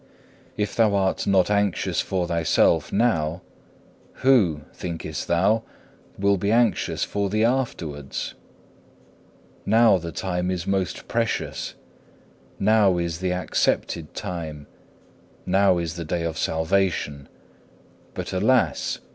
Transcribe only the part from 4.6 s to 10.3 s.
thinkest thou, will be anxious for thee afterwards? Now the